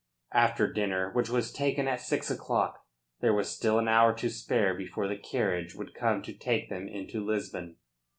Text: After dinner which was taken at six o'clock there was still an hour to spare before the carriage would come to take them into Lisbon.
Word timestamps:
After 0.33 0.65
dinner 0.65 1.11
which 1.13 1.29
was 1.29 1.53
taken 1.53 1.87
at 1.87 2.01
six 2.01 2.31
o'clock 2.31 2.83
there 3.19 3.35
was 3.35 3.49
still 3.55 3.77
an 3.77 3.87
hour 3.87 4.15
to 4.15 4.31
spare 4.31 4.73
before 4.73 5.07
the 5.07 5.15
carriage 5.15 5.75
would 5.75 5.93
come 5.93 6.23
to 6.23 6.33
take 6.33 6.69
them 6.71 6.87
into 6.87 7.23
Lisbon. 7.23 7.75